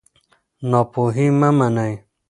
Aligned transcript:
ناپوهي 0.69 1.27
مه 1.39 1.49
منئ. 1.57 1.93